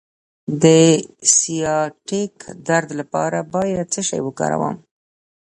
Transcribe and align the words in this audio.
د 0.63 0.65
سیاتیک 1.35 2.35
درد 2.67 2.89
لپاره 2.99 3.39
باید 3.53 3.85
څه 3.93 4.01
شی 4.09 4.19
وکاروم؟ 4.23 4.75